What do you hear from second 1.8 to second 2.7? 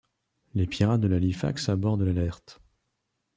de l’Alert!...